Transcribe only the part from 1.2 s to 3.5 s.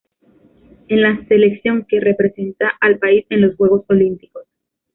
selección que representa al país en